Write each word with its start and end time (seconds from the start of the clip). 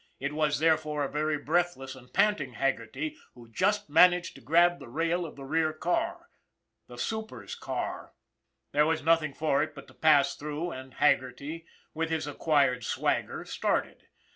It 0.19 0.33
was, 0.33 0.57
therefore, 0.57 1.03
a 1.03 1.11
very 1.11 1.37
breathless 1.37 1.93
and 1.93 2.11
panting 2.11 2.53
Haggerty 2.53 3.17
who 3.35 3.47
just 3.47 3.87
managed 3.87 4.33
to 4.33 4.41
grab 4.41 4.79
the 4.79 4.87
rail 4.87 5.27
of 5.27 5.35
the 5.35 5.45
rear 5.45 5.73
car 5.73 6.31
the 6.87 6.97
super's 6.97 7.53
car! 7.53 8.13
There 8.71 8.87
was 8.87 9.03
nothing 9.03 9.35
for 9.35 9.61
it 9.61 9.75
but 9.75 9.87
to 9.89 9.93
pass 9.93 10.35
through 10.35 10.71
and 10.71 10.95
Haggerty, 10.95 11.67
with 11.93 12.09
his 12.09 12.25
acquired 12.25 12.83
swagger, 12.83 13.45
started. 13.45 14.07